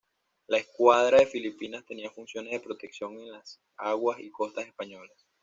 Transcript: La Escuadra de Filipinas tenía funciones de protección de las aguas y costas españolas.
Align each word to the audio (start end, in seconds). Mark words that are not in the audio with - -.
La 0.47 0.57
Escuadra 0.57 1.19
de 1.19 1.27
Filipinas 1.27 1.85
tenía 1.85 2.09
funciones 2.09 2.53
de 2.53 2.59
protección 2.59 3.17
de 3.17 3.27
las 3.27 3.61
aguas 3.77 4.17
y 4.19 4.31
costas 4.31 4.65
españolas. 4.65 5.27